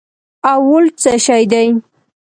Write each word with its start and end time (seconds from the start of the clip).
او 0.51 0.59
ولټ 0.71 0.93
څه 1.03 1.13
شي 1.25 1.43
دي 1.51 1.65